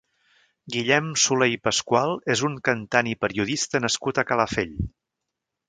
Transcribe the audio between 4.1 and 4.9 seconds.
a Calafell.